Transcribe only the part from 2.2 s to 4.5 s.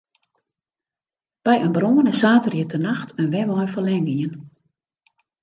saterdeitenacht in wenwein ferlern gien.